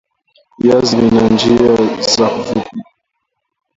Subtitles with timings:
[0.59, 2.81] viazi vina njia za kuvipika